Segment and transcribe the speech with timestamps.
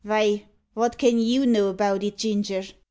[0.03, 2.63] "Vy, vot can you know about it, Ginger?"